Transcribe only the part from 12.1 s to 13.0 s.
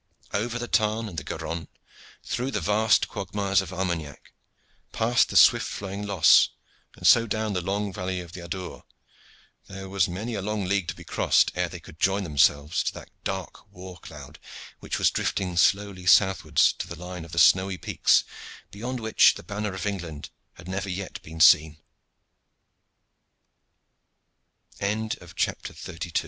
themselves to